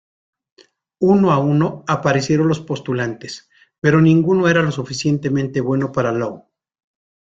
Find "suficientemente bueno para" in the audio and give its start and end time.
4.71-6.11